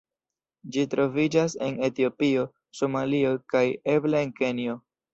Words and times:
Ĝi 0.77 0.85
troviĝas 0.93 1.57
en 1.67 1.77
Etiopio, 1.89 2.49
Somalio, 2.81 3.37
kaj 3.55 3.65
eble 3.99 4.27
en 4.27 4.37
Kenjo. 4.43 4.85